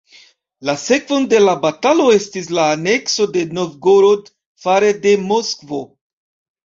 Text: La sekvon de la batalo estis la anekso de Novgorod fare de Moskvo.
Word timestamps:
La 0.67 0.73
sekvon 0.83 1.27
de 1.33 1.41
la 1.43 1.53
batalo 1.65 2.07
estis 2.15 2.49
la 2.59 2.65
anekso 2.77 3.29
de 3.35 3.43
Novgorod 3.59 4.35
fare 4.65 4.91
de 5.05 5.15
Moskvo. 5.31 5.83